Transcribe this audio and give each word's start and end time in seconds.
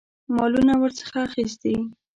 مالونه 0.35 0.73
ورڅخه 0.81 1.17
اخیستي. 1.27 1.75